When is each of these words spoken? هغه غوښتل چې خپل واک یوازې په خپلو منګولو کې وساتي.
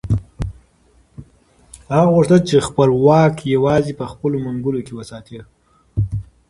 هغه 1.95 2.09
غوښتل 2.15 2.39
چې 2.49 2.65
خپل 2.67 2.89
واک 3.05 3.35
یوازې 3.55 3.93
په 3.99 4.05
خپلو 4.11 4.35
منګولو 4.45 4.85
کې 4.87 4.93
وساتي. 4.99 5.37